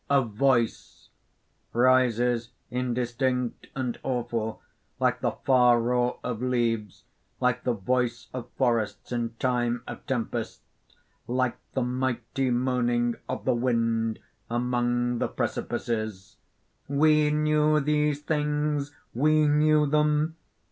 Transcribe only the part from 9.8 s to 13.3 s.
of tempest, like the mighty moaning